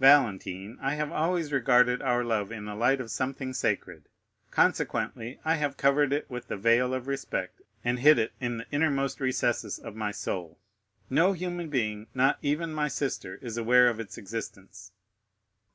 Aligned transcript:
"Valentine, 0.00 0.78
I 0.80 0.94
have 0.94 1.12
always 1.12 1.52
regarded 1.52 2.00
our 2.00 2.24
love 2.24 2.50
in 2.50 2.64
the 2.64 2.74
light 2.74 3.02
of 3.02 3.10
something 3.10 3.52
sacred; 3.52 4.08
consequently, 4.50 5.38
I 5.44 5.56
have 5.56 5.76
covered 5.76 6.10
it 6.10 6.24
with 6.30 6.48
the 6.48 6.56
veil 6.56 6.94
of 6.94 7.06
respect, 7.06 7.60
and 7.84 7.98
hid 7.98 8.18
it 8.18 8.32
in 8.40 8.56
the 8.56 8.66
innermost 8.72 9.20
recesses 9.20 9.78
of 9.78 9.94
my 9.94 10.10
soul. 10.10 10.58
No 11.10 11.34
human 11.34 11.68
being, 11.68 12.06
not 12.14 12.38
even 12.40 12.72
my 12.72 12.88
sister, 12.88 13.38
is 13.42 13.58
aware 13.58 13.90
of 13.90 14.00
its 14.00 14.16
existence. 14.16 14.90